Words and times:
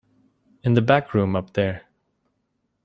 In 0.63 0.73
the 0.73 0.81
back 0.81 1.13
room 1.13 1.35
up 1.35 1.53
there. 1.53 1.83